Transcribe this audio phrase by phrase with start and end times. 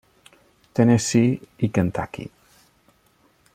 [0.77, 2.31] Tennessee i Kentucky.